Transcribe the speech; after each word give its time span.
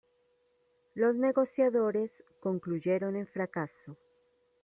Las 0.95 1.13
negociaciones 1.13 2.23
concluyeron 2.39 3.15
en 3.15 3.27
fracaso. 3.27 3.95